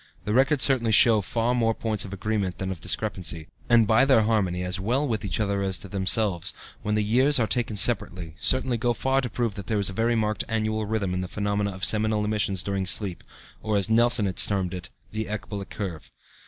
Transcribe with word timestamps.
The 0.25 0.33
records 0.33 0.63
certainly 0.63 0.91
show 0.91 1.21
far 1.21 1.53
more 1.53 1.75
points 1.75 2.05
of 2.05 2.11
agreement 2.11 2.57
than 2.57 2.71
of 2.71 2.81
discrepancy, 2.81 3.49
and 3.69 3.85
by 3.85 4.03
their 4.03 4.23
harmony, 4.23 4.63
as 4.63 4.79
well 4.79 5.07
with 5.07 5.23
each 5.23 5.39
other 5.39 5.61
as 5.61 5.83
with 5.83 5.91
themselves, 5.91 6.53
when 6.81 6.95
the 6.95 7.03
years 7.03 7.37
are 7.37 7.45
taken 7.45 7.77
separately, 7.77 8.33
certainly 8.41 8.79
go 8.79 8.93
far 8.93 9.21
to 9.21 9.29
prove 9.29 9.53
that 9.53 9.67
there 9.67 9.77
is 9.79 9.91
a 9.91 9.93
very 9.93 10.15
marked 10.15 10.43
annual 10.49 10.87
rhythm 10.87 11.13
in 11.13 11.21
the 11.21 11.27
phenomena 11.27 11.69
of 11.71 11.85
seminal 11.85 12.25
emissions 12.25 12.63
during 12.63 12.87
sleep, 12.87 13.23
or, 13.61 13.77
as 13.77 13.91
Nelson 13.91 14.25
has 14.25 14.43
termed 14.43 14.73
it, 14.73 14.89
the 15.11 15.25
ecbolic 15.25 15.69
curve. 15.69 16.11